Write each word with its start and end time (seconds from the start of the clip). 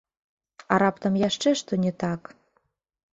А 0.75 0.79
раптам 0.83 1.19
яшчэ 1.27 1.53
што 1.61 1.79
не 1.83 1.91
так? 2.05 2.21